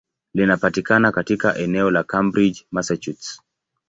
Linapatikana 0.33 1.11
katika 1.11 1.55
eneo 1.57 1.91
la 1.91 2.03
Cambridge, 2.03 2.65
Massachusetts. 2.71 3.41